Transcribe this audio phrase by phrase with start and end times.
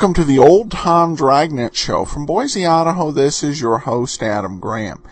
[0.00, 2.06] Welcome to the Old Time Dragnet Show.
[2.06, 5.02] From Boise, Idaho, this is your host, Adam Graham.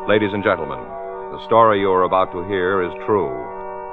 [0.09, 0.83] Ladies and gentlemen,
[1.31, 3.31] the story you are about to hear is true.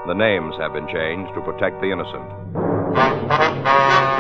[0.07, 4.20] The names have been changed to protect the innocent.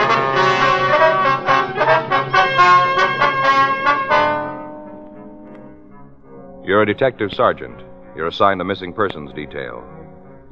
[6.71, 7.83] You're a detective sergeant.
[8.15, 9.83] You're assigned the missing persons detail.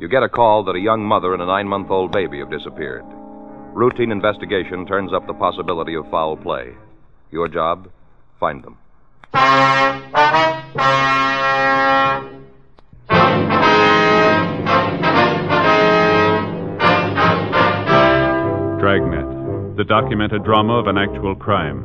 [0.00, 2.50] You get a call that a young mother and a nine month old baby have
[2.50, 3.04] disappeared.
[3.72, 6.74] Routine investigation turns up the possibility of foul play.
[7.30, 7.88] Your job?
[8.40, 8.78] Find them.
[18.80, 21.84] Dragnet, the documented drama of an actual crime.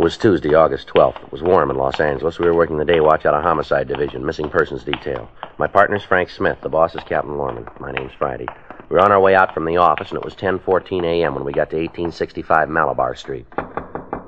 [0.00, 1.24] It was Tuesday, August 12th.
[1.24, 2.38] It was warm in Los Angeles.
[2.38, 5.30] We were working the day watch out of Homicide Division, missing persons detail.
[5.58, 6.56] My partner's Frank Smith.
[6.62, 7.68] The boss is Captain Lorman.
[7.78, 8.46] My name's Friday.
[8.88, 11.34] We were on our way out from the office, and it was 10:14 a.m.
[11.34, 13.46] when we got to 1865 Malabar Street,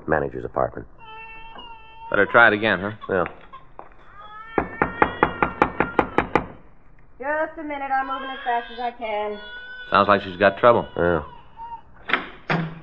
[0.06, 0.86] manager's apartment.
[2.10, 2.92] Better try it again, huh?
[3.08, 3.26] Well,
[7.18, 7.90] Just a minute.
[7.90, 9.40] I'm moving as fast as I can.
[9.88, 10.86] Sounds like she's got trouble.
[10.94, 11.25] well,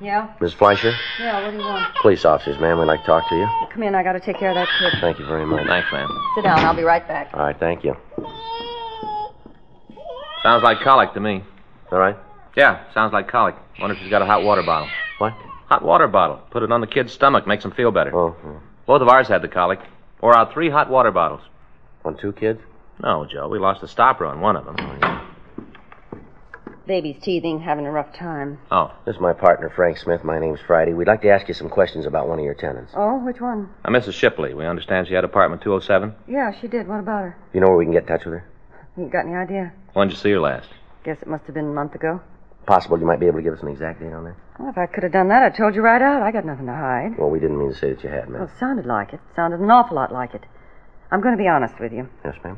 [0.02, 0.34] Yeah?
[0.40, 1.94] Miss Fleischer, Yeah, what do you want?
[2.02, 2.80] police officers, ma'am.
[2.80, 3.48] We'd like to talk to you.
[3.74, 3.96] Come in.
[3.96, 4.94] I gotta take care of that kid.
[5.02, 5.68] Thank you very much.
[5.68, 6.08] Thanks, ma'am.
[6.36, 6.60] Sit down.
[6.60, 7.32] I'll be right back.
[7.34, 7.96] All right, thank you.
[10.44, 11.44] Sounds like colic to me.
[11.92, 12.16] All right.
[12.56, 13.56] Yeah, sounds like colic.
[13.80, 14.88] Wonder if she's got a hot water bottle.
[15.18, 15.34] What?
[15.68, 16.38] Hot water bottle.
[16.52, 17.46] Put it on the kid's stomach.
[17.46, 18.16] Makes him feel better.
[18.16, 18.62] Oh, oh.
[18.88, 19.80] Both of ours had the colic.
[20.20, 21.42] Pour out three hot water bottles.
[22.06, 22.60] on two kids.
[23.04, 23.48] No, Joe.
[23.48, 24.76] We lost the stopper on one of them.
[24.80, 25.00] Oh,
[26.90, 28.58] Baby's teething, having a rough time.
[28.72, 30.24] Oh, This is my partner, Frank Smith.
[30.24, 30.94] My name's Friday.
[30.96, 32.94] We'd like to ask you some questions about one of your tenants.
[32.96, 33.70] Oh, which one?
[33.86, 34.14] uh, Mrs.
[34.14, 34.56] Shipley.
[34.56, 36.16] We understand she had apartment 207.
[36.28, 36.88] Yeah, she did.
[36.88, 37.38] What about her?
[37.54, 38.46] You know where we can get in touch with her?
[38.98, 39.72] You got any idea?
[39.94, 40.68] When did you see her last?
[41.04, 42.22] Guess it must have been a month ago.
[42.66, 44.36] Possible you might be able to give us an exact date on that?
[44.58, 46.24] Well, if I could have done that, I'd told you right out.
[46.24, 47.20] I got nothing to hide.
[47.20, 48.50] Well, we didn't mean to say that you had, Well, ma'am.
[48.50, 49.20] it sounded like it.
[49.36, 50.42] Sounded an awful lot like it.
[51.12, 52.10] I'm going to be honest with you.
[52.26, 52.58] Yes, ma'am.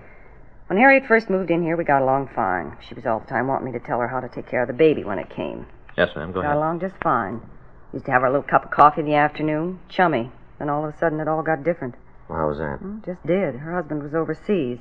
[0.72, 2.78] When Harriet first moved in here, we got along fine.
[2.88, 4.68] She was all the time wanting me to tell her how to take care of
[4.70, 5.68] the baby when it came.
[5.98, 6.32] Yes, ma'am.
[6.32, 6.56] Go Got ahead.
[6.56, 7.42] along just fine.
[7.92, 9.82] Used to have our little cup of coffee in the afternoon.
[9.90, 10.32] Chummy.
[10.60, 11.96] Then all of a sudden it all got different.
[12.30, 12.78] Well, how was that?
[12.82, 13.56] Well, just did.
[13.56, 14.80] Her husband was overseas.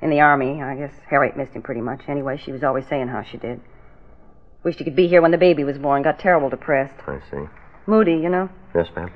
[0.00, 0.60] In the army.
[0.60, 2.00] I guess Harriet missed him pretty much.
[2.08, 3.60] Anyway, she was always saying how she did.
[4.64, 6.02] Wished he could be here when the baby was born.
[6.02, 6.98] Got terrible depressed.
[7.06, 7.44] I see.
[7.86, 8.48] Moody, you know.
[8.74, 9.12] Yes, ma'am.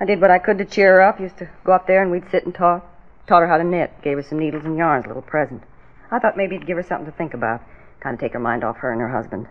[0.00, 1.18] I did what I could to cheer her up.
[1.18, 2.86] Used to go up there and we'd sit and talk.
[3.26, 3.90] Taught her how to knit.
[4.02, 5.62] Gave her some needles and yarns, a little present.
[6.10, 7.60] I thought maybe it'd give her something to think about.
[8.00, 9.48] Kind of take her mind off her and her husband.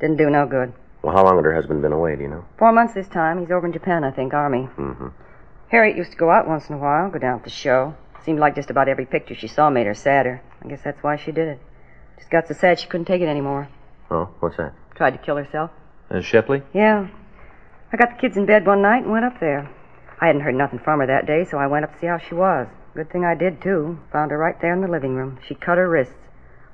[0.00, 0.72] Didn't do no good.
[1.02, 2.44] Well, how long had her husband been away, do you know?
[2.58, 3.40] Four months this time.
[3.40, 4.68] He's over in Japan, I think, Army.
[4.76, 5.08] Mm-hmm.
[5.68, 7.94] Harriet used to go out once in a while, go down to the show.
[8.24, 10.42] Seemed like just about every picture she saw made her sadder.
[10.62, 11.60] I guess that's why she did it.
[12.18, 13.68] Just got so sad she couldn't take it anymore.
[14.10, 14.74] Oh, what's that?
[14.94, 15.70] Tried to kill herself.
[16.10, 16.24] Mrs.
[16.24, 16.62] Shipley?
[16.72, 17.08] Yeah.
[17.92, 19.70] I got the kids in bed one night and went up there.
[20.20, 22.18] I hadn't heard nothing from her that day, so I went up to see how
[22.18, 22.66] she was.
[22.94, 23.98] Good thing I did, too.
[24.12, 25.38] Found her right there in the living room.
[25.46, 26.14] She'd cut her wrists.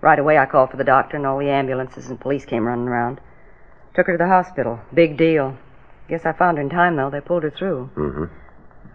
[0.00, 2.88] Right away, I called for the doctor, and all the ambulances and police came running
[2.88, 3.20] around.
[3.94, 4.80] Took her to the hospital.
[4.92, 5.56] Big deal.
[6.08, 7.10] Guess I found her in time, though.
[7.10, 7.90] They pulled her through.
[7.96, 8.24] Mm-hmm.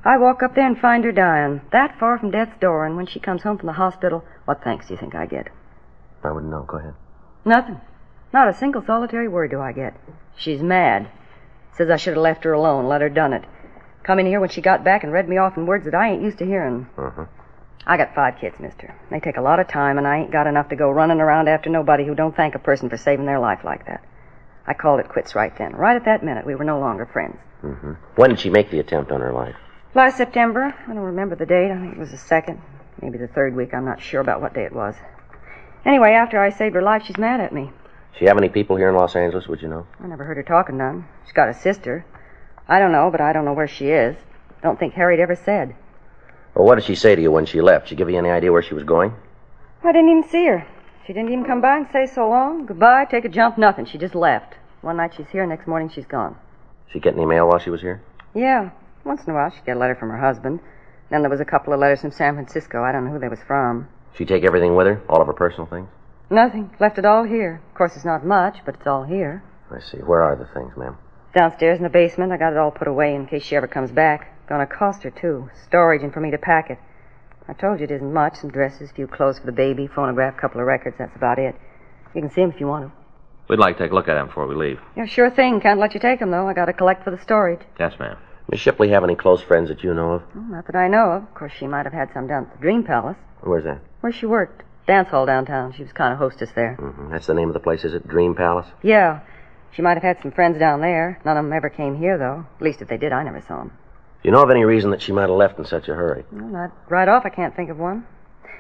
[0.06, 3.06] I walk up there and find her dying, that far from death's door, and when
[3.06, 5.50] she comes home from the hospital, what thanks do you think I get?
[6.24, 6.64] I wouldn't know.
[6.64, 6.94] Go ahead.
[7.44, 7.82] Nothing.
[8.32, 9.96] Not a single solitary word do I get.
[10.38, 11.10] She's mad.
[11.74, 13.44] Says I should have left her alone, let her done it.
[14.10, 16.10] Come in here when she got back and read me off in words that I
[16.10, 16.90] ain't used to hearing.
[16.98, 17.26] Uh-huh.
[17.86, 18.96] I got five kids, mister.
[19.12, 21.48] They take a lot of time, and I ain't got enough to go running around
[21.48, 24.04] after nobody who don't thank a person for saving their life like that.
[24.66, 25.76] I called it quits right then.
[25.76, 27.38] Right at that minute, we were no longer friends.
[27.64, 27.92] Mm-hmm.
[28.16, 29.54] When did she make the attempt on her life?
[29.94, 31.70] Last September, I don't remember the date.
[31.70, 32.60] I think it was the second,
[33.04, 33.76] maybe the third week.
[33.76, 34.96] I'm not sure about what day it was.
[35.86, 37.70] Anyway, after I saved her life, she's mad at me.
[38.18, 39.86] She have any people here in Los Angeles, would you know?
[40.04, 41.08] I never heard her talking none.
[41.26, 42.06] She's got a sister.
[42.70, 44.16] I don't know, but I don't know where she is.
[44.62, 45.76] Don't think Harriet ever said.
[46.54, 47.86] Well, what did she say to you when she left?
[47.86, 49.14] Did she give you any idea where she was going?
[49.84, 50.68] I didn't even see her.
[51.08, 53.86] She didn't even come by and say so long, goodbye, take a jump, nothing.
[53.86, 54.54] She just left.
[54.82, 56.36] One night she's here, next morning she's gone.
[56.92, 58.02] She get any mail while she was here?
[58.36, 58.70] Yeah,
[59.04, 60.60] once in a while she'd get a letter from her husband.
[61.10, 62.84] Then there was a couple of letters from San Francisco.
[62.84, 63.88] I don't know who they was from.
[64.16, 65.02] She take everything with her?
[65.10, 65.88] All of her personal things?
[66.30, 66.70] Nothing.
[66.80, 67.62] Left it all here.
[67.70, 69.42] Of course, it's not much, but it's all here.
[69.72, 69.98] I see.
[69.98, 70.98] Where are the things, ma'am?
[71.34, 72.32] Downstairs in the basement.
[72.32, 74.34] I got it all put away in case she ever comes back.
[74.48, 75.50] Gonna cost her, too.
[75.66, 76.80] Storage and for me to pack it.
[77.48, 78.38] I told you it isn't much.
[78.38, 80.96] Some dresses, a few clothes for the baby, phonograph, couple of records.
[80.98, 81.56] That's about it.
[82.16, 82.92] You can see 'em if you want to.
[83.48, 84.80] We'd like to take a look at them before we leave.
[84.96, 85.60] Yeah, sure thing.
[85.60, 86.48] Can't let you take 'em though.
[86.48, 87.62] I gotta collect for the storage.
[87.80, 88.18] Yes, ma'am.
[88.52, 90.24] Miss Shipley have any close friends that you know of?
[90.36, 91.24] Well, not that I know of.
[91.24, 93.80] Of course, she might have had some down at the Dream Palace, Where's that?
[94.02, 94.64] where she worked.
[94.88, 95.72] Dance hall downtown.
[95.74, 96.76] She was kind of hostess there.
[96.80, 97.12] Mm-hmm.
[97.12, 98.08] That's the name of the place, is it?
[98.08, 98.66] Dream Palace?
[98.82, 99.20] Yeah.
[99.72, 101.20] She might have had some friends down there.
[101.24, 102.46] None of 'em ever came here, though.
[102.58, 103.68] At least if they did, I never saw 'em.
[104.22, 106.26] Do you know of any reason that she might have left in such a hurry?
[106.32, 108.04] Well, not right off, I can't think of one.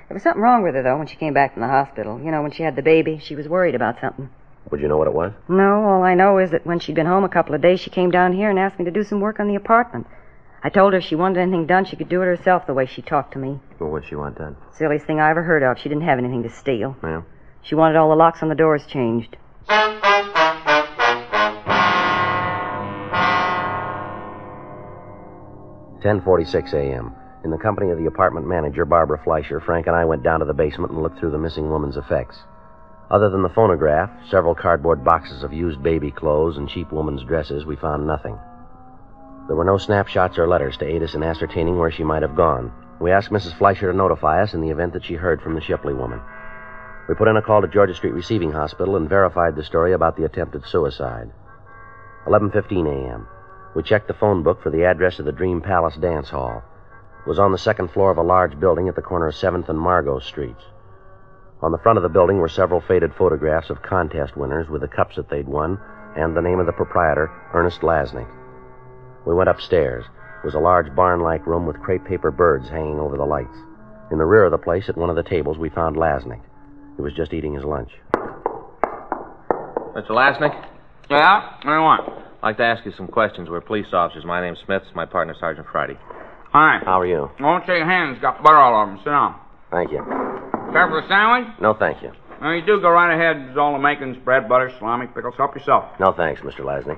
[0.08, 2.20] There was something wrong with her, though, when she came back from the hospital.
[2.20, 4.30] You know, when she had the baby, she was worried about something.
[4.72, 5.34] Would you know what it was?
[5.48, 7.90] No, all I know is that when she'd been home a couple of days, she
[7.90, 10.08] came down here and asked me to do some work on the apartment.
[10.64, 12.86] I told her if she wanted anything done, she could do it herself the way
[12.86, 13.60] she talked to me.
[13.80, 14.56] Well, what'd she want done?
[14.72, 15.78] Silliest thing I ever heard of.
[15.80, 16.96] She didn't have anything to steal.
[17.02, 17.26] Ma'am?
[17.62, 19.38] She wanted all the locks on the doors changed.
[26.02, 27.14] Ten forty-six a.m.
[27.44, 30.46] In the company of the apartment manager, Barbara Fleischer, Frank and I went down to
[30.46, 32.38] the basement and looked through the missing woman's effects.
[33.12, 37.66] Other than the phonograph, several cardboard boxes of used baby clothes, and cheap woman's dresses,
[37.66, 38.38] we found nothing.
[39.48, 42.36] There were no snapshots or letters to aid us in ascertaining where she might have
[42.36, 42.72] gone.
[43.02, 43.58] We asked Mrs.
[43.58, 46.22] Fleischer to notify us in the event that she heard from the Shipley woman.
[47.10, 50.16] We put in a call to Georgia Street Receiving Hospital and verified the story about
[50.16, 51.32] the attempted suicide.
[52.26, 53.28] 11:15 a.m.
[53.80, 56.62] We checked the phone book for the address of the Dream Palace Dance Hall.
[57.26, 59.70] It was on the second floor of a large building at the corner of 7th
[59.70, 60.62] and Margot Streets.
[61.62, 64.90] On the front of the building were several faded photographs of contest winners with the
[64.90, 65.80] cups that they'd won
[66.18, 68.28] and the name of the proprietor, Ernest Lasnik.
[69.26, 70.04] We went upstairs.
[70.44, 73.56] It was a large barn-like room with crepe paper birds hanging over the lights.
[74.12, 76.42] In the rear of the place, at one of the tables, we found Lasnik.
[76.98, 77.92] He was just eating his lunch.
[79.96, 80.10] Mr.
[80.10, 80.68] Lasnik,
[81.10, 81.52] Yeah?
[81.52, 82.29] What do you want?
[82.42, 83.50] I'd like to ask you some questions.
[83.50, 84.24] We're police officers.
[84.24, 84.84] My name's Smith.
[84.96, 85.98] My partner, Sergeant Friday.
[86.54, 86.80] Hi.
[86.86, 87.30] How are you?
[87.38, 88.18] Won't shake hands.
[88.22, 89.00] Got butter all over them.
[89.04, 89.36] Sit down.
[89.72, 89.98] Thank you.
[90.72, 91.54] Care for a sandwich?
[91.60, 92.14] No, thank you.
[92.40, 93.50] Now, you do go right ahead.
[93.50, 95.36] There's all the makings, bread, butter, salami, pickles.
[95.36, 95.84] Help yourself.
[96.00, 96.62] No thanks, Mr.
[96.62, 96.98] Lasnik.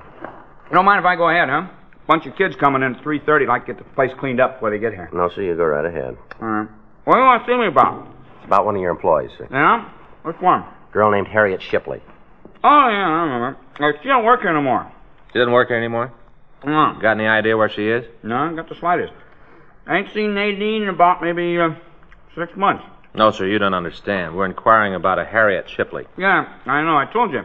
[0.70, 1.66] You don't mind if I go ahead, huh?
[2.06, 3.48] Bunch of kids coming in at 3.30.
[3.48, 5.10] Like to get the place cleaned up before they get here.
[5.12, 6.16] No, sir, you go right ahead.
[6.40, 6.68] All right.
[7.02, 8.06] What do you want to see me about?
[8.36, 9.48] It's about one of your employees, sir.
[9.50, 9.90] Yeah?
[10.22, 10.64] Which one?
[10.92, 12.00] Girl named Harriet Shipley.
[12.62, 13.58] Oh, yeah, I remember.
[14.02, 14.86] She don't work here anymore.
[15.32, 16.12] She doesn't work here anymore?
[16.64, 16.96] No.
[17.00, 18.04] Got any idea where she is?
[18.22, 19.12] No, got the slightest.
[19.86, 21.70] I ain't seen Nadine in about maybe uh,
[22.36, 22.84] six months.
[23.14, 24.36] No, sir, you don't understand.
[24.36, 26.06] We're inquiring about a Harriet Shipley.
[26.16, 26.96] Yeah, I know.
[26.96, 27.42] I told you.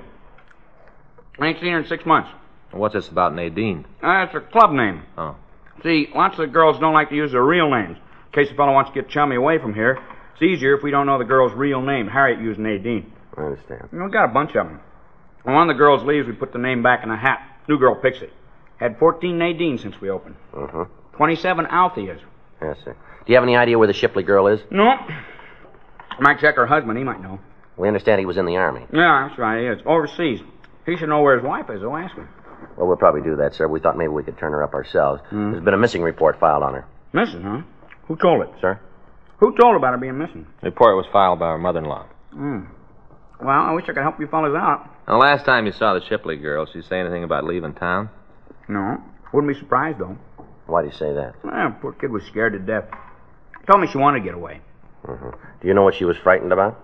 [1.40, 2.30] I ain't seen her in six months.
[2.72, 3.86] What's this about Nadine?
[4.04, 5.04] Uh, it's her club name.
[5.18, 5.36] Oh.
[5.84, 7.98] See, lots of girls don't like to use their real names.
[7.98, 10.00] In case a fellow wants to get chummy away from here,
[10.34, 12.08] it's easier if we don't know the girl's real name.
[12.08, 13.12] Harriet used Nadine.
[13.36, 13.90] I understand.
[13.92, 14.80] You know, we got a bunch of them.
[15.44, 17.40] When one of the girls leaves, we put the name back in a hat.
[17.68, 18.32] New girl picks it.
[18.78, 20.36] Had 14 Nadine since we opened.
[20.54, 20.86] Uh-huh.
[21.14, 22.20] 27 Altheas.
[22.62, 22.94] Yes, sir.
[22.94, 24.60] Do you have any idea where the Shipley girl is?
[24.72, 24.96] No.
[26.20, 26.98] Might check her husband.
[26.98, 27.40] He might know.
[27.76, 28.86] We understand he was in the Army.
[28.94, 29.62] Yeah, that's right.
[29.62, 29.80] He is.
[29.86, 30.40] Overseas.
[30.86, 31.96] He should know where his wife is, though.
[31.96, 32.28] Ask him.
[32.78, 33.68] Well, we'll probably do that, sir.
[33.68, 35.22] We thought maybe we could turn her up ourselves.
[35.32, 36.86] There's been a missing report filed on her.
[37.14, 37.62] Missing, huh?
[38.08, 38.50] Who told it?
[38.62, 38.80] Sir?
[39.40, 40.48] Who told about her being missing?
[40.62, 42.06] The report was filed by her mother-in-law.
[42.32, 42.60] Hmm.
[43.40, 44.90] Well, I wish I could help you fellas out.
[45.08, 48.10] Now, the last time you saw the Shipley girl, she say anything about leaving town?
[48.68, 49.02] No.
[49.34, 50.18] Wouldn't be surprised, though.
[50.66, 51.36] Why do you say that?
[51.44, 52.86] Well, poor kid was scared to death.
[53.68, 54.60] Told me she wanted to get away.
[55.06, 55.30] hmm
[55.62, 56.84] Do you know what she was frightened about?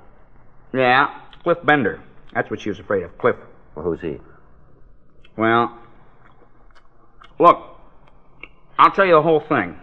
[0.74, 1.14] Yeah,
[1.44, 2.02] Cliff Bender.
[2.34, 3.18] That's what she was afraid of.
[3.18, 3.36] Cliff.
[3.76, 4.20] Well, who's he?
[5.38, 5.78] Well,
[7.40, 7.78] look,
[8.78, 9.78] I'll tell you the whole thing.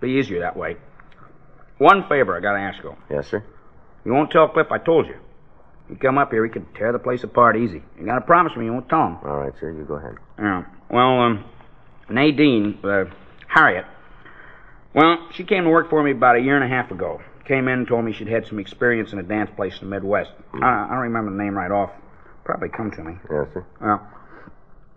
[0.00, 0.76] Be easier that way.
[1.78, 2.96] One favor I gotta ask you.
[3.10, 3.44] Yes, sir.
[4.04, 5.16] You won't tell Cliff I told you.
[5.88, 7.82] You come up here, he could tear the place apart easy.
[7.98, 9.18] You gotta promise me you won't tell him.
[9.24, 9.70] All right, sir.
[9.70, 10.14] You go ahead.
[10.38, 10.64] Yeah.
[10.90, 11.44] Well, um,
[12.08, 13.04] Nadine, uh,
[13.48, 13.84] Harriet.
[14.94, 17.20] Well, she came to work for me about a year and a half ago.
[17.46, 19.94] Came in and told me she'd had some experience in a dance place in the
[19.94, 20.30] Midwest.
[20.54, 21.90] I, I don't remember the name right off.
[22.44, 23.14] Probably come to me.
[23.30, 23.66] Yes, sir.
[23.80, 24.06] Well,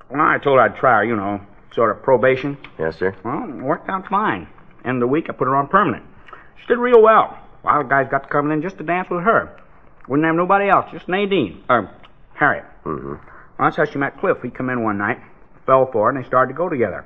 [0.10, 1.42] well, I told her I'd try her, you know,
[1.74, 2.58] sort of probation.
[2.80, 3.16] Yes, sir.
[3.26, 4.48] Well, it worked out fine.
[4.86, 6.06] End of the week, I put her on permanent.
[6.62, 7.38] She did real well.
[7.64, 9.60] A lot of guys got to come in just to dance with her.
[10.08, 11.64] Wouldn't have nobody else, just Nadine.
[11.70, 11.92] Or
[12.34, 12.66] Harriet.
[12.86, 13.10] Mm-hmm.
[13.12, 13.20] Well,
[13.60, 14.38] that's how she met Cliff.
[14.42, 15.20] He come in one night,
[15.66, 17.06] fell for it, and they started to go together.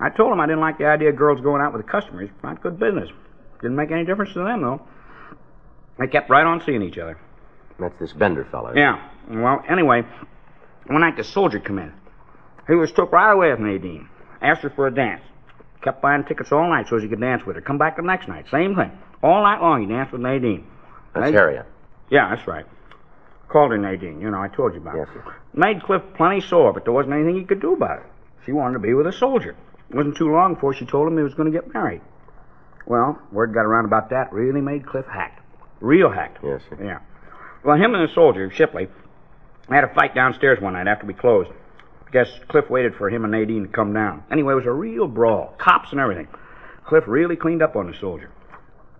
[0.00, 2.30] I told him I didn't like the idea of girls going out with the customers.
[2.42, 3.08] Not good business.
[3.60, 4.82] Didn't make any difference to them, though.
[5.98, 7.18] They kept right on seeing each other.
[7.78, 8.72] That's this Bender fellow.
[8.74, 9.08] Yeah.
[9.28, 10.02] Well, anyway,
[10.86, 11.92] one night the soldier come in.
[12.66, 14.08] He was took right away with Nadine.
[14.40, 15.22] Asked her for a dance.
[15.82, 17.62] Kept buying tickets all night so he could dance with her.
[17.62, 18.46] Come back the next night.
[18.50, 18.90] Same thing.
[19.22, 20.66] All night long he danced with Nadine.
[21.14, 21.66] That's Nad- Harriet.
[22.12, 22.66] Yeah, that's right.
[23.48, 24.20] Called her Nadine.
[24.20, 25.22] You know, I told you about Yes, it.
[25.24, 25.34] sir.
[25.54, 28.06] Made Cliff plenty sore, but there wasn't anything he could do about it.
[28.44, 29.56] She wanted to be with a soldier.
[29.88, 32.02] It wasn't too long before she told him he was going to get married.
[32.86, 34.30] Well, word got around about that.
[34.32, 35.40] Really made Cliff hacked.
[35.80, 36.38] Real hacked.
[36.44, 36.76] Yes, sir.
[36.84, 36.98] Yeah.
[37.64, 38.88] Well, him and the soldier, Shipley,
[39.70, 41.50] had a fight downstairs one night after we closed.
[42.12, 44.22] Guess Cliff waited for him and Nadine to come down.
[44.30, 45.54] Anyway, it was a real brawl.
[45.58, 46.28] Cops and everything.
[46.84, 48.30] Cliff really cleaned up on the soldier.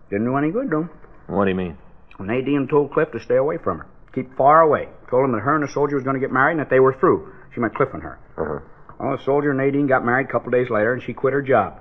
[0.09, 0.89] Didn't do any good, though.
[1.27, 1.77] What do you mean?
[2.23, 3.87] Nadine told Cliff to stay away from her.
[4.15, 4.89] Keep far away.
[5.11, 6.81] Told him that her and the soldier was going to get married and that they
[6.81, 7.33] were through.
[7.55, 8.19] She meant Cliff and her.
[8.37, 8.61] Uh-huh.
[8.99, 11.43] Well, the soldier and Nadine got married a couple days later, and she quit her
[11.43, 11.81] job.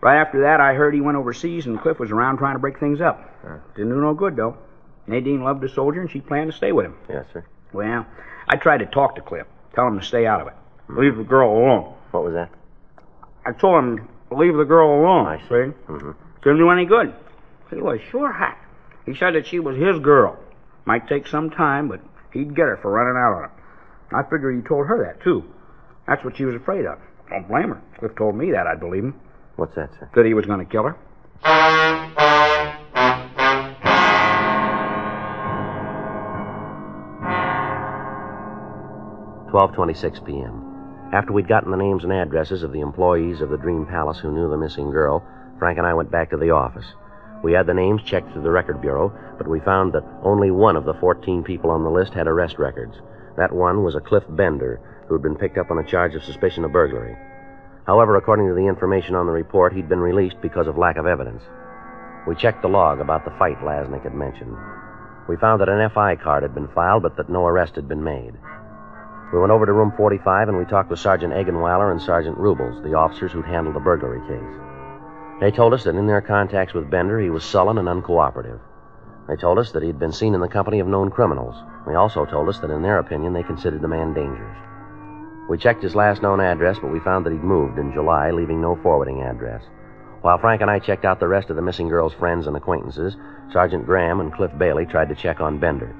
[0.00, 2.78] Right after that, I heard he went overseas, and Cliff was around trying to break
[2.78, 3.18] things up.
[3.44, 3.58] Uh-huh.
[3.74, 4.56] Didn't do no good, though.
[5.06, 6.96] Nadine loved the soldier, and she planned to stay with him.
[7.08, 7.44] Yes, sir.
[7.72, 8.06] Well,
[8.48, 10.54] I tried to talk to Cliff, tell him to stay out of it.
[10.88, 11.00] Mm-hmm.
[11.00, 11.94] Leave the girl alone.
[12.12, 12.50] What was that?
[13.44, 15.26] I told him to leave the girl alone.
[15.26, 15.48] I see.
[15.48, 15.92] See?
[15.92, 16.10] Mm-hmm.
[16.42, 17.14] Didn't do any good.
[17.70, 18.56] He was sure hot.
[19.08, 20.38] He said that she was his girl.
[20.84, 22.00] Might take some time, but
[22.34, 23.50] he'd get her for running out on him.
[24.12, 25.44] I figure he told her that, too.
[26.06, 26.98] That's what she was afraid of.
[27.30, 27.80] Don't blame her.
[27.98, 29.14] Cliff told me that, I'd believe him.
[29.56, 30.10] What's that, sir?
[30.14, 30.96] That he was going to kill her.
[39.50, 41.10] Twelve twenty-six p.m.
[41.14, 44.32] After we'd gotten the names and addresses of the employees of the Dream Palace who
[44.32, 45.26] knew the missing girl,
[45.58, 46.84] Frank and I went back to the office.
[47.42, 50.76] We had the names checked through the record bureau, but we found that only one
[50.76, 52.96] of the 14 people on the list had arrest records.
[53.36, 56.24] That one was a Cliff Bender, who had been picked up on a charge of
[56.24, 57.16] suspicion of burglary.
[57.86, 61.06] However, according to the information on the report, he'd been released because of lack of
[61.06, 61.42] evidence.
[62.26, 64.56] We checked the log about the fight Lasnik had mentioned.
[65.28, 68.02] We found that an FI card had been filed, but that no arrest had been
[68.02, 68.34] made.
[69.32, 72.82] We went over to room 45 and we talked with Sergeant Egenweiler and Sergeant Rubles,
[72.82, 74.67] the officers who'd handled the burglary case.
[75.40, 78.58] They told us that in their contacts with Bender, he was sullen and uncooperative.
[79.28, 81.54] They told us that he'd been seen in the company of known criminals.
[81.86, 84.56] They also told us that in their opinion, they considered the man dangerous.
[85.48, 88.60] We checked his last known address, but we found that he'd moved in July, leaving
[88.60, 89.62] no forwarding address.
[90.22, 93.16] While Frank and I checked out the rest of the missing girl's friends and acquaintances,
[93.52, 95.94] Sergeant Graham and Cliff Bailey tried to check on Bender.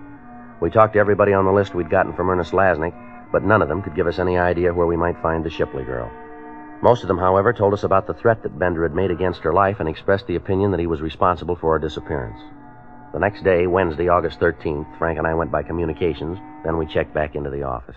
[0.60, 2.92] We talked to everybody on the list we'd gotten from Ernest Lasnik,
[3.30, 5.84] but none of them could give us any idea where we might find the Shipley
[5.84, 6.10] girl.
[6.82, 9.52] Most of them, however, told us about the threat that Bender had made against her
[9.52, 12.40] life and expressed the opinion that he was responsible for her disappearance.
[13.12, 17.14] The next day, Wednesday, August 13th, Frank and I went by communications, then we checked
[17.14, 17.96] back into the office.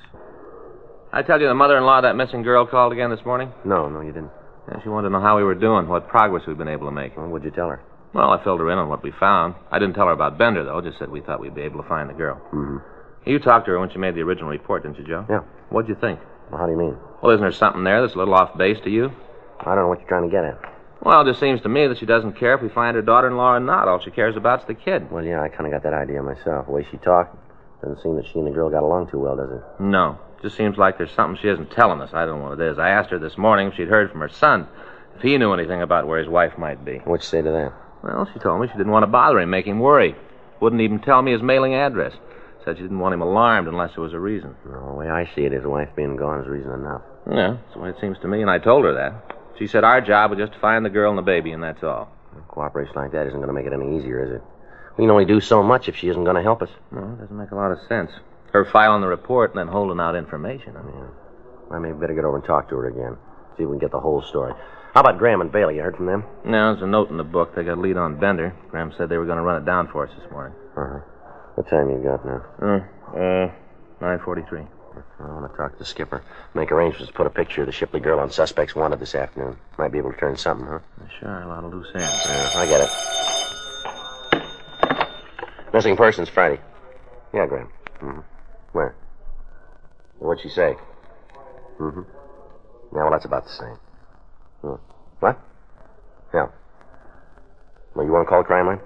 [1.13, 3.51] I tell you the mother-in-law of that missing girl called again this morning?
[3.65, 4.31] No, no, you didn't.
[4.69, 6.91] Yeah, she wanted to know how we were doing, what progress we'd been able to
[6.91, 7.17] make.
[7.17, 7.81] Well, what'd you tell her?
[8.13, 9.55] Well, I filled her in on what we found.
[9.71, 10.81] I didn't tell her about Bender, though.
[10.81, 12.41] Just said we thought we'd be able to find the girl.
[12.53, 13.29] Mm-hmm.
[13.29, 15.25] You talked to her when she made the original report, didn't you, Joe?
[15.29, 15.39] Yeah.
[15.69, 16.19] What'd you think?
[16.49, 16.97] Well, how do you mean?
[17.21, 19.11] Well, isn't there something there that's a little off base to you?
[19.59, 20.59] I don't know what you're trying to get at.
[21.03, 23.55] Well, it just seems to me that she doesn't care if we find her daughter-in-law
[23.55, 23.87] or not.
[23.87, 25.11] All she cares about's the kid.
[25.11, 26.67] Well, yeah, I kind of got that idea myself.
[26.67, 27.35] The way she talked,
[27.81, 29.61] doesn't seem that she and the girl got along too well, does it?
[29.79, 30.19] No.
[30.41, 32.11] Just seems like there's something she isn't telling us.
[32.13, 32.79] I don't know what it is.
[32.79, 34.67] I asked her this morning if she'd heard from her son,
[35.15, 36.97] if he knew anything about where his wife might be.
[36.99, 37.73] What'd you say to that?
[38.03, 40.15] Well, she told me she didn't want to bother him, make him worry.
[40.59, 42.13] Wouldn't even tell me his mailing address.
[42.63, 44.55] Said she didn't want him alarmed unless there was a reason.
[44.65, 47.01] No, the way I see it, his wife being gone is reason enough.
[47.27, 49.35] Yeah, that's the way it seems to me, and I told her that.
[49.57, 51.83] She said our job was just to find the girl and the baby, and that's
[51.83, 52.09] all.
[52.47, 54.41] Cooperation like that isn't going to make it any easier, is it?
[54.97, 56.69] We can only do so much if she isn't going to help us.
[56.91, 58.11] No, it doesn't make a lot of sense.
[58.51, 60.75] Her filing the report and then holding out information.
[60.77, 61.75] I mean, yeah.
[61.75, 63.17] I may better get over and talk to her again.
[63.57, 64.53] See if we can get the whole story.
[64.93, 65.77] How about Graham and Bailey?
[65.77, 66.25] You heard from them?
[66.43, 67.55] No, there's a note in the book.
[67.55, 68.53] They got a lead on Bender.
[68.69, 70.53] Graham said they were going to run it down for us this morning.
[70.75, 70.99] Uh-huh.
[71.61, 72.41] What time you got now?
[72.59, 72.79] Uh,
[73.15, 73.51] uh,
[74.01, 74.67] 9.43.
[75.19, 76.23] I want to talk to the skipper.
[76.55, 79.57] Make arrangements to put a picture of the Shipley girl on suspects wanted this afternoon.
[79.77, 80.79] Might be able to turn something, huh?
[81.19, 82.25] Sure, a lot of loose ends.
[82.25, 82.81] Yeah, I get
[84.41, 85.71] it.
[85.71, 86.59] Missing persons Friday.
[87.31, 87.69] Yeah, Graham.
[87.99, 88.21] Mm-hmm.
[88.71, 88.95] Where?
[90.17, 90.75] What'd she say?
[91.77, 92.01] Mm-hmm.
[92.95, 93.77] Yeah, well, that's about the same.
[94.61, 94.81] Hmm.
[95.19, 95.39] What?
[96.33, 96.47] Yeah.
[97.93, 98.79] Well, you want to call the crime line?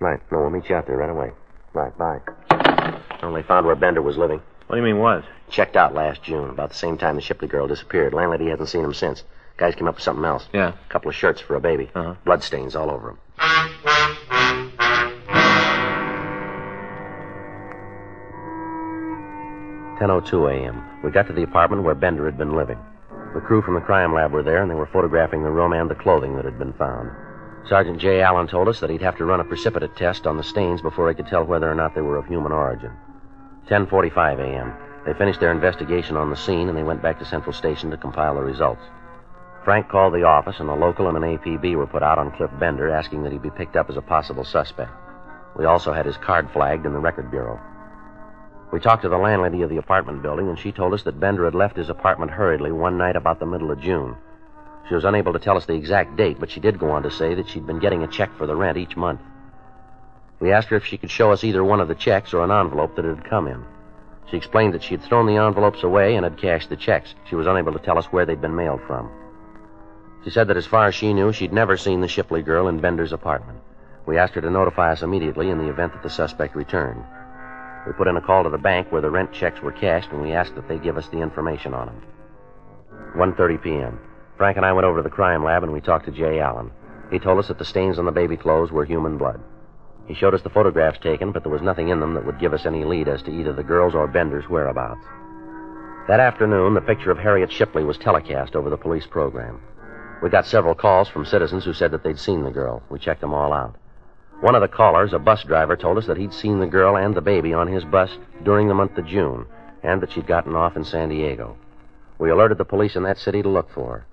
[0.00, 0.18] Right.
[0.32, 1.30] No, we'll meet you out there right away.
[1.76, 2.20] Right, bye.
[3.20, 4.40] They found where Bender was living.
[4.66, 5.24] What do you mean was?
[5.50, 8.14] Checked out last June, about the same time the Shipley girl disappeared.
[8.14, 9.24] Landlady hasn't seen him since.
[9.58, 10.48] Guys came up with something else.
[10.54, 10.68] Yeah.
[10.68, 11.90] A couple of shirts for a baby.
[11.94, 12.14] Uh-huh.
[12.24, 13.18] Bloodstains all over them.
[19.98, 20.82] Ten oh two a.m.
[21.04, 22.78] We got to the apartment where Bender had been living.
[23.34, 25.90] The crew from the crime lab were there, and they were photographing the room and
[25.90, 27.10] the clothing that had been found.
[27.68, 28.20] Sergeant J.
[28.20, 31.08] Allen told us that he'd have to run a precipitin test on the stains before
[31.08, 32.92] he could tell whether or not they were of human origin.
[33.68, 34.72] 10:45 a.m.
[35.04, 37.96] They finished their investigation on the scene and they went back to Central Station to
[37.96, 38.82] compile the results.
[39.64, 42.52] Frank called the office and a local and an APB were put out on Cliff
[42.60, 44.92] Bender asking that he be picked up as a possible suspect.
[45.56, 47.58] We also had his card flagged in the record bureau.
[48.72, 51.44] We talked to the landlady of the apartment building and she told us that Bender
[51.44, 54.14] had left his apartment hurriedly one night about the middle of June.
[54.88, 57.10] She was unable to tell us the exact date, but she did go on to
[57.10, 59.20] say that she'd been getting a check for the rent each month.
[60.38, 62.50] We asked her if she could show us either one of the checks or an
[62.50, 63.64] envelope that it had come in.
[64.30, 67.14] She explained that she had thrown the envelopes away and had cashed the checks.
[67.28, 69.10] She was unable to tell us where they'd been mailed from.
[70.24, 72.80] She said that as far as she knew, she'd never seen the Shipley girl in
[72.80, 73.58] Bender's apartment.
[74.04, 77.04] We asked her to notify us immediately in the event that the suspect returned.
[77.86, 80.20] We put in a call to the bank where the rent checks were cashed, and
[80.20, 82.02] we asked that they give us the information on them.
[83.16, 84.00] 1.30 p.m.
[84.36, 86.70] Frank and I went over to the crime lab, and we talked to Jay Allen.
[87.10, 89.40] He told us that the stains on the baby clothes were human blood.
[90.06, 92.52] He showed us the photographs taken, but there was nothing in them that would give
[92.52, 95.04] us any lead as to either the girl's or Bender's whereabouts.
[96.06, 99.60] That afternoon, the picture of Harriet Shipley was telecast over the police program.
[100.22, 102.82] We got several calls from citizens who said that they'd seen the girl.
[102.90, 103.74] We checked them all out.
[104.40, 107.14] One of the callers, a bus driver, told us that he'd seen the girl and
[107.14, 108.10] the baby on his bus
[108.44, 109.46] during the month of June,
[109.82, 111.56] and that she'd gotten off in San Diego.
[112.18, 114.06] We alerted the police in that city to look for her.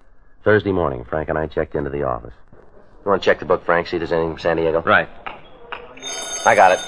[0.44, 2.34] Thursday morning, Frank and I checked into the office.
[2.52, 4.82] You want to check the book, Frank, see if there's anything from San Diego?
[4.82, 5.08] Right.
[6.46, 6.80] I got it.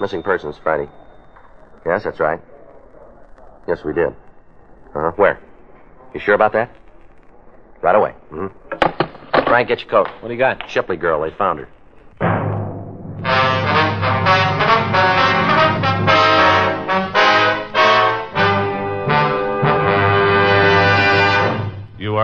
[0.00, 0.90] Missing persons, Friday.
[1.86, 2.40] Yes, that's right.
[3.66, 4.08] Yes, we did.
[4.08, 5.12] Uh-huh.
[5.16, 5.40] Where?
[6.12, 6.70] You sure about that?
[7.80, 8.14] Right away.
[8.30, 9.44] Mm-hmm.
[9.48, 10.08] Frank, get your coat.
[10.20, 10.68] What do you got?
[10.68, 11.68] Shipley girl, they found her.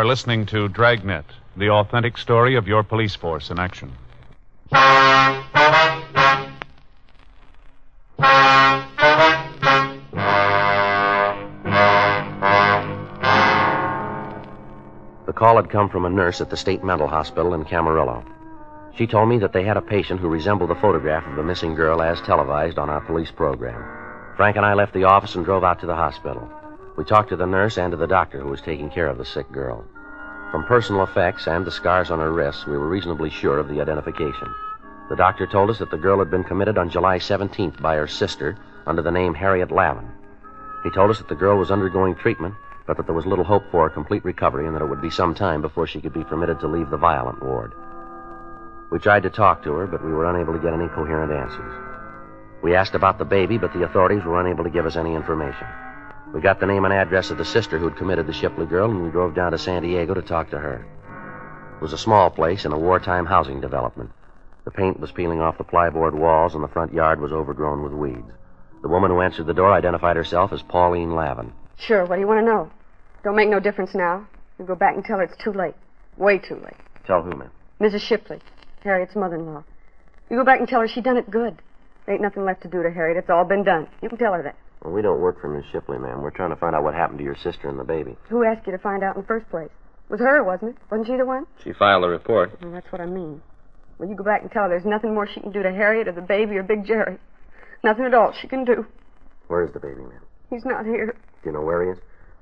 [0.00, 1.26] Are listening to Dragnet,
[1.58, 3.92] the authentic story of your police force in action.
[4.70, 4.78] The
[15.34, 18.24] call had come from a nurse at the state mental hospital in Camarillo.
[18.96, 21.74] She told me that they had a patient who resembled the photograph of the missing
[21.74, 23.84] girl as televised on our police program.
[24.38, 26.50] Frank and I left the office and drove out to the hospital.
[27.00, 29.24] We talked to the nurse and to the doctor who was taking care of the
[29.24, 29.86] sick girl.
[30.50, 33.80] From personal effects and the scars on her wrists, we were reasonably sure of the
[33.80, 34.54] identification.
[35.08, 38.06] The doctor told us that the girl had been committed on July 17th by her
[38.06, 40.10] sister under the name Harriet Lavin.
[40.84, 42.54] He told us that the girl was undergoing treatment,
[42.86, 45.08] but that there was little hope for a complete recovery and that it would be
[45.08, 47.72] some time before she could be permitted to leave the violent ward.
[48.92, 51.72] We tried to talk to her, but we were unable to get any coherent answers.
[52.62, 55.66] We asked about the baby, but the authorities were unable to give us any information.
[56.32, 59.02] We got the name and address of the sister who'd committed the Shipley girl, and
[59.02, 60.86] we drove down to San Diego to talk to her.
[61.76, 64.10] It was a small place in a wartime housing development.
[64.64, 67.92] The paint was peeling off the plyboard walls, and the front yard was overgrown with
[67.92, 68.30] weeds.
[68.82, 71.52] The woman who answered the door identified herself as Pauline Lavin.
[71.78, 72.70] Sure, what do you want to know?
[73.24, 74.26] Don't make no difference now.
[74.58, 75.74] You go back and tell her it's too late.
[76.16, 76.76] Way too late.
[77.06, 77.50] Tell who, ma'am?
[77.80, 78.02] Mrs.
[78.02, 78.40] Shipley,
[78.84, 79.64] Harriet's mother-in-law.
[80.30, 81.58] You go back and tell her she done it good.
[82.06, 83.16] There ain't nothing left to do to Harriet.
[83.16, 83.88] It's all been done.
[84.00, 84.56] You can tell her that.
[84.82, 86.22] Well, we don't work for Miss Shipley, ma'am.
[86.22, 88.16] We're trying to find out what happened to your sister and the baby.
[88.28, 89.68] Who asked you to find out in the first place?
[90.08, 90.76] It was her, wasn't it?
[90.90, 91.46] Wasn't she the one?
[91.62, 92.58] She filed a report.
[92.62, 93.42] Well, that's what I mean.
[93.98, 96.08] Well, you go back and tell her there's nothing more she can do to Harriet
[96.08, 97.18] or the baby or Big Jerry.
[97.84, 98.86] Nothing at all she can do.
[99.48, 100.22] Where is the baby, ma'am?
[100.48, 101.14] He's not here.
[101.42, 101.98] Do you know where he is?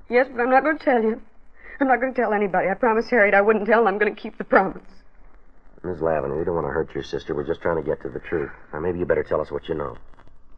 [0.09, 1.21] Yes, but I'm not going to tell you.
[1.81, 2.69] I'm not going to tell anybody.
[2.69, 4.81] I promised Harriet I wouldn't tell, and I'm going to keep the promise.
[5.83, 7.33] Miss Lavin, we don't want to hurt your sister.
[7.35, 8.51] We're just trying to get to the truth.
[8.73, 9.97] Now, maybe you better tell us what you know.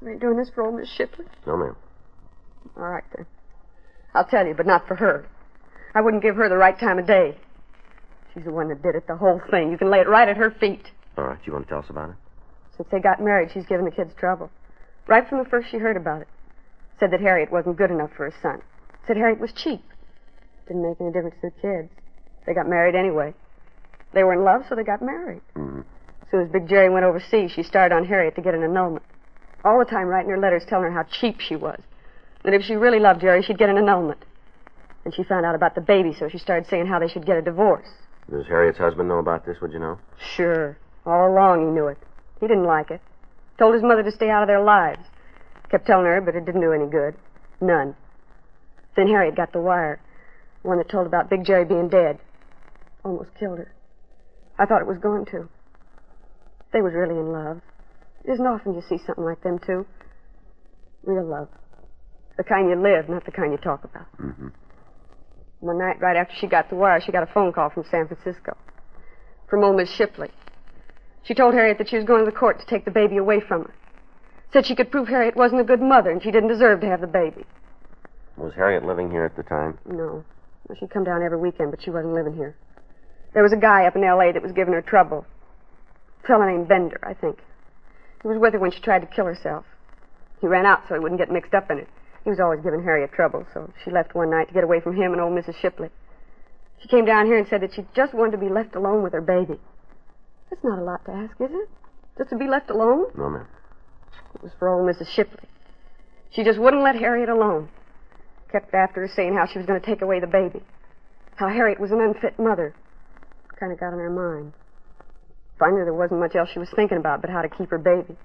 [0.01, 1.25] You ain't doing this for old Miss Shipley?
[1.45, 1.75] No, ma'am.
[2.75, 3.25] All right, then.
[4.13, 5.25] I'll tell you, but not for her.
[5.93, 7.37] I wouldn't give her the right time of day.
[8.33, 9.71] She's the one that did it, the whole thing.
[9.71, 10.87] You can lay it right at her feet.
[11.17, 12.15] All right, you want to tell us about it?
[12.77, 14.49] Since they got married, she's given the kids trouble.
[15.07, 16.27] Right from the first she heard about it.
[16.99, 18.61] Said that Harriet wasn't good enough for her son.
[19.07, 19.81] Said Harriet was cheap.
[20.67, 21.89] Didn't make any difference to the kids.
[22.45, 23.33] They got married anyway.
[24.13, 25.41] They were in love, so they got married.
[25.55, 25.81] Mm-hmm.
[26.21, 29.03] As soon as Big Jerry went overseas, she started on Harriet to get an annulment.
[29.63, 31.79] All the time writing her letters telling her how cheap she was.
[32.43, 34.25] That if she really loved Jerry, she'd get an annulment.
[35.05, 37.37] And she found out about the baby, so she started saying how they should get
[37.37, 37.87] a divorce.
[38.29, 39.99] Does Harriet's husband know about this, would you know?
[40.35, 40.77] Sure.
[41.05, 41.97] All along he knew it.
[42.39, 43.01] He didn't like it.
[43.57, 45.01] Told his mother to stay out of their lives.
[45.69, 47.15] Kept telling her, but it didn't do any good.
[47.59, 47.95] None.
[48.95, 49.99] Then Harriet got the wire.
[50.63, 52.19] One that told about Big Jerry being dead.
[53.03, 53.73] Almost killed her.
[54.59, 55.49] I thought it was going to.
[56.73, 57.61] They was really in love.
[58.23, 59.85] It isn't often you see something like them two.
[61.03, 61.49] Real love.
[62.37, 64.05] The kind you live, not the kind you talk about.
[64.19, 64.47] Mm-hmm.
[65.59, 68.07] One night, right after she got the wire, she got a phone call from San
[68.07, 68.57] Francisco.
[69.49, 70.29] From old Miss Shipley.
[71.23, 73.39] She told Harriet that she was going to the court to take the baby away
[73.39, 73.73] from her.
[74.53, 77.01] Said she could prove Harriet wasn't a good mother and she didn't deserve to have
[77.01, 77.45] the baby.
[78.37, 79.77] Was Harriet living here at the time?
[79.85, 80.23] No.
[80.67, 82.55] Well, she'd come down every weekend, but she wasn't living here.
[83.33, 84.31] There was a guy up in L.A.
[84.33, 85.25] that was giving her trouble.
[86.23, 87.37] A fellow named Bender, I think.
[88.21, 89.65] He was with her when she tried to kill herself.
[90.39, 91.87] He ran out so he wouldn't get mixed up in it.
[92.23, 94.95] He was always giving Harriet trouble, so she left one night to get away from
[94.95, 95.55] him and old Mrs.
[95.55, 95.89] Shipley.
[96.81, 99.13] She came down here and said that she just wanted to be left alone with
[99.13, 99.59] her baby.
[100.49, 101.69] That's not a lot to ask, is it?
[102.17, 103.05] Just to be left alone?
[103.17, 103.47] No, ma'am.
[104.35, 105.07] It was for old Mrs.
[105.15, 105.47] Shipley.
[106.31, 107.69] She just wouldn't let Harriet alone.
[108.51, 110.61] Kept after her saying how she was going to take away the baby.
[111.35, 112.75] How Harriet was an unfit mother.
[113.59, 114.53] Kind of got on her mind.
[115.61, 118.17] Finally, there wasn't much else she was thinking about but how to keep her baby.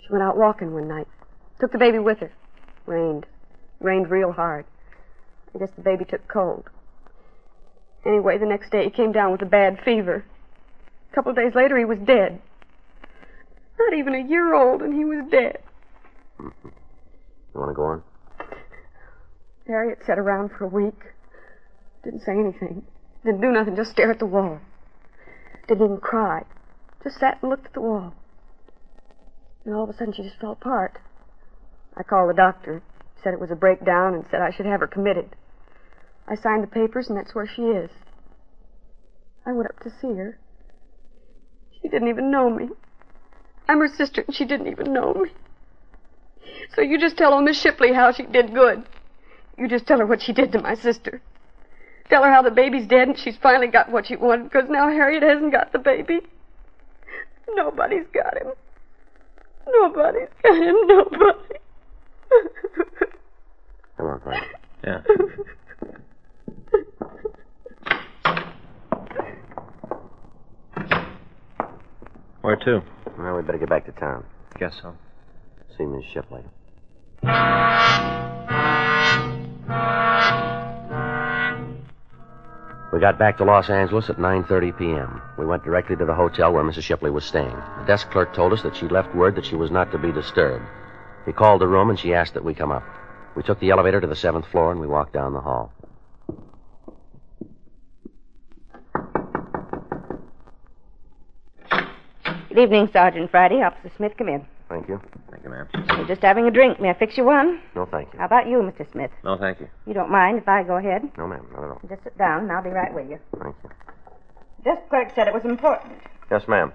[0.00, 1.08] She went out walking one night.
[1.60, 2.30] Took the baby with her.
[2.86, 3.26] Rained.
[3.80, 4.66] Rained real hard.
[5.52, 6.70] I guess the baby took cold.
[8.06, 10.24] Anyway, the next day he came down with a bad fever.
[11.10, 12.40] A couple of days later, he was dead.
[13.76, 15.58] Not even a year old, and he was dead.
[16.40, 16.68] Mm-hmm.
[17.54, 18.02] You want to go on?
[19.66, 21.00] Harriet sat around for a week.
[22.04, 22.82] Didn't say anything.
[23.24, 24.60] Didn't do nothing, just stare at the wall.
[25.68, 26.44] Didn't even cry.
[27.02, 28.14] Just sat and looked at the wall.
[29.64, 30.98] And all of a sudden she just fell apart.
[31.96, 32.82] I called the doctor.
[33.22, 35.34] Said it was a breakdown and said I should have her committed.
[36.28, 37.90] I signed the papers and that's where she is.
[39.44, 40.38] I went up to see her.
[41.80, 42.68] She didn't even know me.
[43.68, 45.30] I'm her sister and she didn't even know me.
[46.74, 48.84] So you just tell old Miss Shipley how she did good.
[49.58, 51.22] You just tell her what she did to my sister.
[52.08, 54.88] Tell her how the baby's dead and she's finally got what she wanted because now
[54.88, 56.20] Harriet hasn't got the baby.
[57.54, 58.52] Nobody's got him.
[59.68, 60.76] Nobody's got him.
[60.86, 61.54] Nobody.
[63.96, 64.44] Come on, Frank.
[64.84, 65.00] Yeah.
[72.42, 72.82] Where to?
[73.18, 74.24] Well, we better get back to town.
[74.58, 74.94] Guess so.
[75.76, 76.42] See Miss Shipley.
[82.92, 85.20] We got back to Los Angeles at 9:30 p.m.
[85.36, 86.84] We went directly to the hotel where Mrs.
[86.84, 87.56] Shipley was staying.
[87.80, 90.12] The desk clerk told us that she left word that she was not to be
[90.12, 90.64] disturbed.
[91.26, 92.84] He called the room and she asked that we come up.
[93.34, 95.72] We took the elevator to the seventh floor and we walked down the hall.
[102.48, 103.62] Good evening, Sergeant Friday.
[103.62, 104.46] Officer Smith, come in.
[104.68, 105.00] Thank you.
[105.30, 105.68] Thank you, ma'am.
[105.96, 106.80] You're just having a drink.
[106.80, 107.60] May I fix you one?
[107.76, 108.18] No, thank you.
[108.18, 108.90] How about you, Mr.
[108.90, 109.10] Smith?
[109.22, 109.68] No, thank you.
[109.86, 111.02] You don't mind if I go ahead?
[111.16, 111.80] No, ma'am, not at all.
[111.88, 113.18] Just sit down, and I'll be right with you.
[113.40, 113.70] Thank you.
[114.64, 115.92] Desk clerk said it was important.
[116.30, 116.72] Yes, ma'am.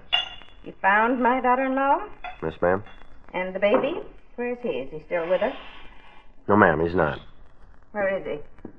[0.64, 1.98] You found my daughter-in-law
[2.42, 2.82] Yes, ma'am.
[3.34, 4.00] and the baby.
[4.36, 4.68] Where's he?
[4.70, 5.52] Is he still with her?
[6.48, 7.20] No, ma'am, he's not.
[7.92, 8.70] Where is he?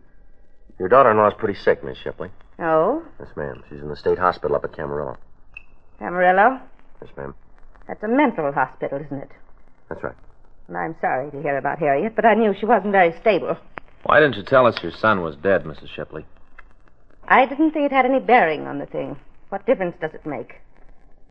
[0.80, 2.30] Your daughter-in-law's pretty sick, Miss Shipley.
[2.58, 3.64] Oh, Yes, ma'am.
[3.70, 5.18] She's in the state hospital up at Camarillo.
[6.02, 6.60] Camarillo.
[7.02, 7.36] Yes, ma'am.
[7.88, 9.32] That's a mental hospital, isn't it?
[9.90, 10.16] That's right.
[10.68, 13.58] And I'm sorry to hear about Harriet, but I knew she wasn't very stable.
[14.04, 15.90] Why didn't you tell us your son was dead, Mrs.
[15.96, 16.26] Shipley?
[17.28, 19.18] I didn't think it had any bearing on the thing.
[19.50, 20.56] What difference does it make?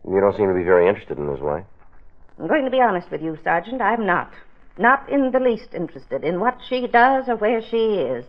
[0.08, 1.64] You don't seem to be very interested in his wife.
[2.38, 3.80] I'm going to be honest with you, Sergeant.
[3.80, 4.32] I'm not.
[4.78, 8.24] Not in the least interested in what she does or where she is.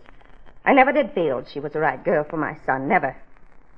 [0.64, 2.86] I never did feel she was the right girl for my son.
[2.86, 3.16] Never.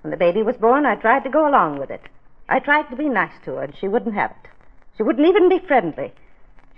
[0.02, 2.02] When the baby was born, I tried to go along with it.
[2.48, 4.50] I tried to be nice to her, and she wouldn't have it.
[4.96, 6.12] She wouldn't even be friendly.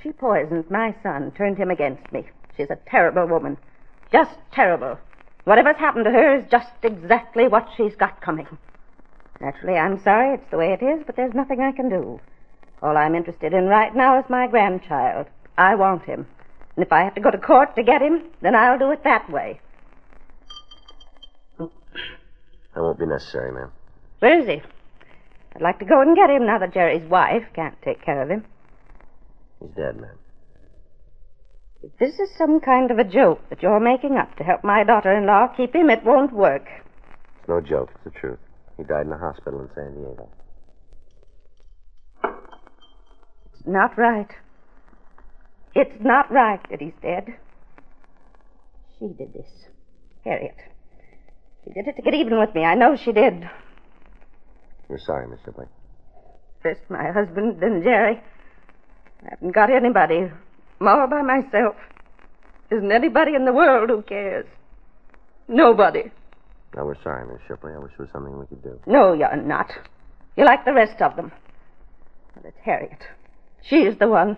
[0.03, 2.25] She poisoned my son, turned him against me.
[2.57, 3.57] She's a terrible woman.
[4.11, 4.99] Just terrible.
[5.45, 8.47] Whatever's happened to her is just exactly what she's got coming.
[9.41, 12.21] Naturally, I'm sorry it's the way it is, but there's nothing I can do.
[12.83, 15.27] All I'm interested in right now is my grandchild.
[15.57, 16.27] I want him.
[16.77, 19.05] And if I have to go to court to get him, then I'll do it
[19.05, 19.61] that way.
[21.59, 21.71] That
[22.77, 23.73] won't be necessary, ma'am.
[24.21, 24.63] Where is he?
[25.59, 28.31] I'd like to go and get him now that Jerry's wife can't take care of
[28.31, 28.45] him.
[29.61, 30.17] He's dead, ma'am.
[31.83, 34.85] If this is some kind of a joke that you're making up to help my
[34.85, 36.69] daughter-in-law keep him, it won't work.
[37.41, 37.91] It's no joke.
[37.97, 38.39] It's the truth.
[38.77, 40.29] He died in a hospital in San Diego.
[42.23, 44.31] It's not right.
[45.75, 47.35] It's not right that he's dead.
[49.01, 49.51] She did this.
[50.25, 50.55] Harriet.
[51.65, 52.65] She did it to get even with me.
[52.65, 53.49] I know she did.
[54.89, 55.67] We're sorry, Miss Shipley.
[56.63, 58.21] First my husband, then Jerry.
[59.23, 60.31] I haven't got anybody.
[60.81, 61.77] I'm all by myself.
[62.71, 64.47] Isn't anybody in the world who cares?
[65.47, 66.11] Nobody.
[66.77, 67.73] No, we're sorry, Miss Shipley.
[67.75, 68.79] I wish there was something we could do.
[68.87, 69.71] No, you're not.
[70.37, 71.33] You're like the rest of them.
[72.35, 73.03] But it's Harriet.
[73.63, 74.37] She's the one.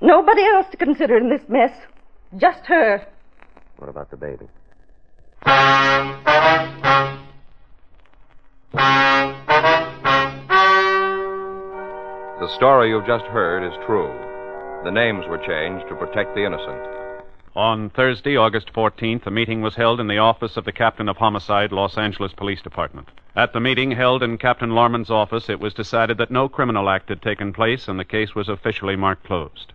[0.00, 1.72] Nobody else to consider in this mess.
[2.38, 3.06] Just her.
[3.78, 4.46] What about the baby?
[12.52, 14.12] The story you've just heard is true.
[14.84, 16.86] The names were changed to protect the innocent.
[17.56, 21.16] On Thursday, August 14th, a meeting was held in the office of the Captain of
[21.16, 23.08] Homicide, Los Angeles Police Department.
[23.34, 27.08] At the meeting held in Captain Lorman's office, it was decided that no criminal act
[27.08, 29.72] had taken place and the case was officially marked closed.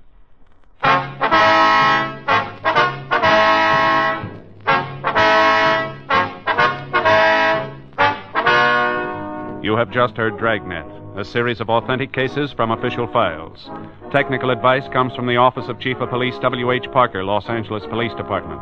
[9.67, 13.69] You have just heard Dragnet, a series of authentic cases from official files.
[14.13, 16.89] Technical advice comes from the Office of Chief of Police W.H.
[16.93, 18.61] Parker, Los Angeles Police Department.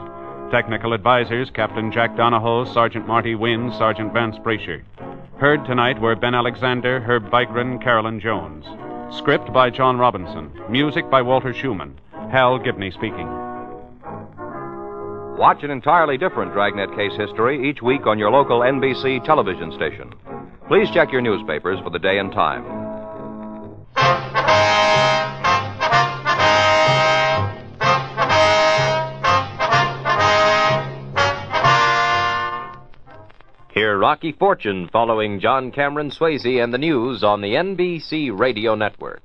[0.50, 4.82] Technical advisors Captain Jack Donahoe, Sergeant Marty Wynn, Sergeant Vance Brasher.
[5.38, 8.66] Heard tonight were Ben Alexander, Herb Vigran, Carolyn Jones.
[9.16, 10.50] Script by John Robinson.
[10.72, 12.00] Music by Walter Schumann.
[12.32, 13.28] Hal Gibney speaking.
[15.38, 20.12] Watch an entirely different Dragnet case history each week on your local NBC television station.
[20.68, 22.64] Please check your newspapers for the day and time.
[33.76, 39.22] Hear Rocky Fortune following John Cameron Swayze and the news on the NBC Radio Network.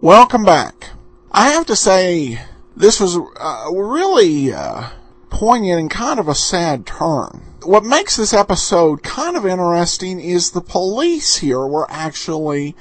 [0.00, 0.86] Welcome back.
[1.30, 2.40] I have to say,
[2.76, 4.88] this was uh, really uh,
[5.32, 7.42] poignant and kind of a sad turn.
[7.64, 12.76] What makes this episode kind of interesting is the police here were actually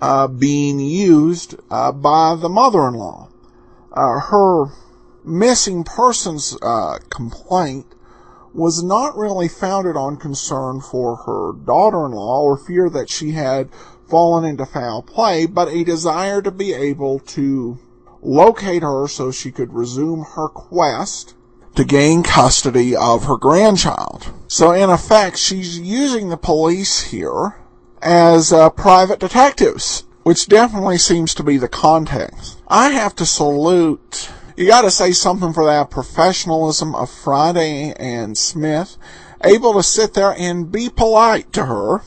[0.00, 3.28] uh, being used uh, by the mother-in-law.
[3.92, 4.66] Uh, her
[5.24, 7.86] missing persons uh, complaint
[8.54, 13.68] was not really founded on concern for her daughter-in-law or fear that she had
[14.08, 17.78] fallen into foul play, but a desire to be able to
[18.22, 21.34] locate her so she could resume her quest
[21.76, 24.32] to gain custody of her grandchild.
[24.48, 27.56] So in effect, she's using the police here
[28.02, 32.60] as uh, private detectives, which definitely seems to be the context.
[32.66, 38.96] I have to salute, you gotta say something for that professionalism of Friday and Smith,
[39.44, 42.02] able to sit there and be polite to her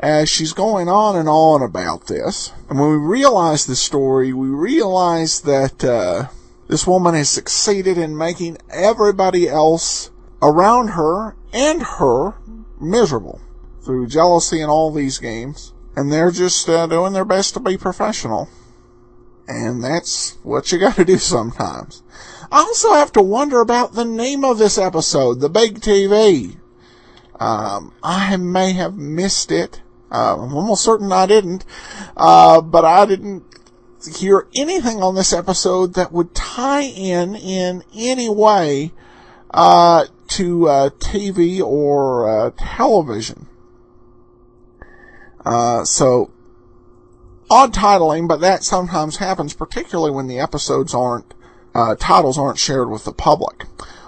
[0.00, 2.52] as she's going on and on about this.
[2.68, 6.26] And when we realize the story, we realize that uh,
[6.72, 12.32] this woman has succeeded in making everybody else around her and her
[12.80, 13.42] miserable
[13.84, 15.74] through jealousy and all these games.
[15.94, 18.48] And they're just uh, doing their best to be professional.
[19.46, 22.02] And that's what you gotta do sometimes.
[22.50, 26.56] I also have to wonder about the name of this episode, The Big TV.
[27.38, 29.82] Um, I may have missed it.
[30.10, 31.66] Uh, I'm almost certain I didn't.
[32.16, 33.44] Uh, but I didn't
[34.06, 38.92] hear anything on this episode that would tie in in any way
[39.50, 43.46] uh, to uh, TV or uh, television.
[45.44, 46.30] Uh, so
[47.50, 51.34] odd titling, but that sometimes happens, particularly when the episodes aren't
[51.74, 53.64] uh, titles aren't shared with the public.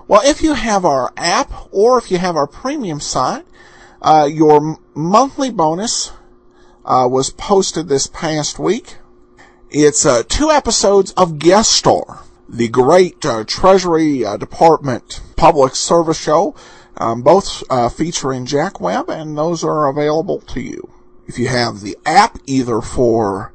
[0.07, 3.47] Well, if you have our app or if you have our premium site,
[4.03, 6.13] uh, your monthly bonus
[6.85, 8.99] uh, was posted this past week.
[9.77, 16.17] It's uh, two episodes of Guest Star, the great uh, Treasury uh, Department public service
[16.17, 16.55] show,
[16.97, 20.93] um, both uh featuring Jack Webb, and those are available to you.
[21.27, 23.53] If you have the app either for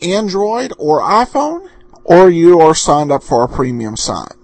[0.00, 1.68] Android or iPhone,
[2.02, 4.36] or you are signed up for our premium site.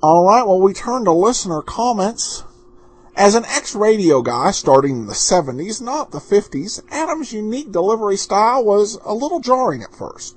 [0.00, 2.44] Alright, well we turn to listener comments.
[3.20, 8.64] As an ex-radio guy starting in the 70s, not the 50s, Adam's unique delivery style
[8.64, 10.34] was a little jarring at first.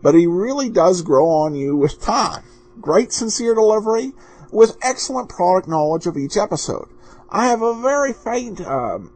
[0.00, 2.44] But he really does grow on you with time.
[2.80, 4.14] Great sincere delivery
[4.50, 6.88] with excellent product knowledge of each episode.
[7.28, 9.12] I have a very faint um,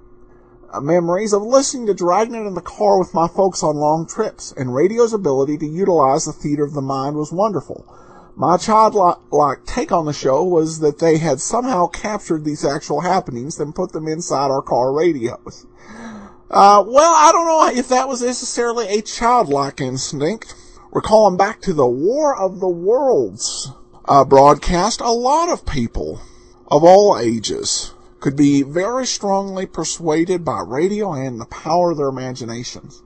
[0.70, 4.52] uh, memories of listening to Dragnet in the car with my folks on long trips,
[4.52, 7.87] and radio's ability to utilize the theater of the mind was wonderful.
[8.38, 13.59] My childlike take on the show was that they had somehow captured these actual happenings
[13.59, 15.66] and put them inside our car radios.
[16.51, 20.55] Uh, well, I don't know if that was necessarily a childlike instinct.
[20.92, 23.72] Recalling back to the War of the Worlds
[24.05, 26.20] uh, broadcast, a lot of people
[26.68, 32.09] of all ages could be very strongly persuaded by radio and the power of their
[32.09, 33.03] imaginations.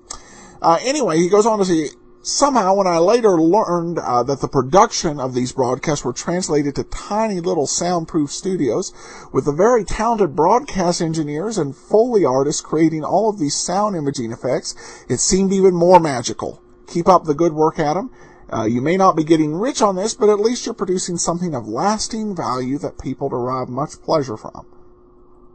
[0.60, 1.90] Uh, anyway, he goes on to say,
[2.22, 6.84] somehow when I later learned uh, that the production of these broadcasts were translated to
[6.84, 8.92] tiny little soundproof studios
[9.32, 14.32] with the very talented broadcast engineers and Foley artists creating all of these sound imaging
[14.32, 14.74] effects,
[15.08, 16.62] it seemed even more magical.
[16.86, 18.10] Keep up the good work, Adam.
[18.52, 21.54] Uh, you may not be getting rich on this, but at least you're producing something
[21.54, 24.66] of lasting value that people derive much pleasure from.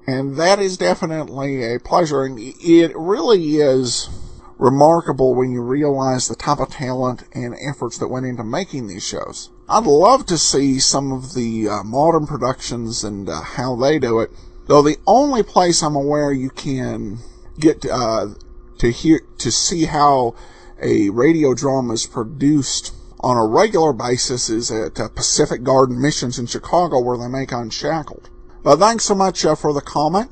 [0.08, 2.24] And that is definitely a pleasure.
[2.24, 4.08] And it really is
[4.58, 9.06] remarkable when you realize the type of talent and efforts that went into making these
[9.06, 9.50] shows.
[9.68, 14.20] I'd love to see some of the uh, modern productions and uh, how they do
[14.20, 14.32] it.
[14.68, 17.20] Though the only place I'm aware you can
[17.60, 18.28] get uh,
[18.80, 20.36] to hear to see how
[20.82, 26.38] a radio drama is produced on a regular basis is at uh, Pacific Garden Missions
[26.38, 28.30] in Chicago, where they make Unshackled.
[28.64, 30.30] But thanks so much uh, for the comment.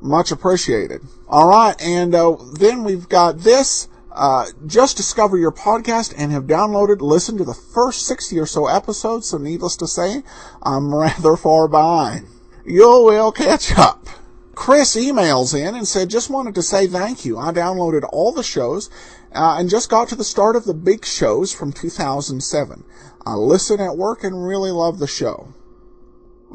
[0.00, 1.02] Much appreciated.
[1.28, 3.88] All right, and uh, then we've got this.
[4.12, 8.66] Uh, just discover your podcast and have downloaded, listened to the first 60 or so
[8.66, 10.22] episodes, so needless to say,
[10.62, 12.26] I'm rather far behind.
[12.64, 14.06] You will catch up.
[14.54, 17.38] Chris emails in and said, just wanted to say thank you.
[17.38, 18.90] I downloaded all the shows
[19.34, 22.84] uh, and just got to the start of the big shows from 2007.
[23.24, 25.54] I listen at work and really love the show.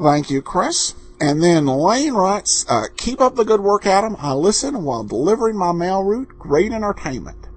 [0.00, 0.94] Thank you, Chris.
[1.18, 4.16] And then Lane writes, uh, keep up the good work, Adam.
[4.18, 6.38] I listen while delivering my mail route.
[6.38, 7.48] Great entertainment.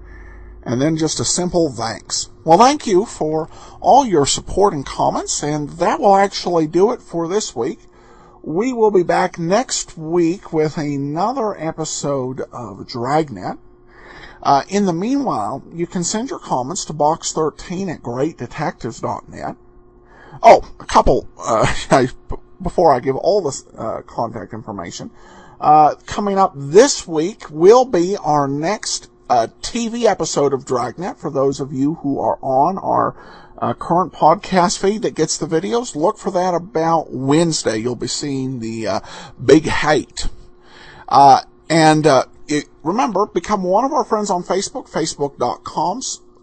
[0.62, 2.30] And then just a simple thanks.
[2.44, 3.48] Well, thank you for
[3.80, 7.80] all your support and comments, and that will actually do it for this week.
[8.42, 13.58] We will be back next week with another episode of Dragnet.
[14.42, 19.56] Uh, in the meanwhile, you can send your comments to box13 at greatdetectives.net.
[20.42, 21.66] Oh, a couple, uh,
[22.62, 25.10] before I give all the uh, contact information,
[25.60, 31.18] uh, coming up this week will be our next uh, TV episode of Dragnet.
[31.18, 33.16] For those of you who are on our
[33.58, 37.78] uh, current podcast feed that gets the videos, look for that about Wednesday.
[37.78, 39.00] You'll be seeing the uh,
[39.42, 40.28] Big Hate.
[41.08, 42.06] Uh, and
[42.48, 46.00] it, remember, become one of our friends on Facebook, facebook.com,